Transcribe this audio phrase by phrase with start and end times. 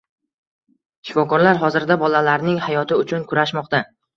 [1.09, 3.87] Shifokorlar hozirda bolalarning hayoti uchun kurashmoqda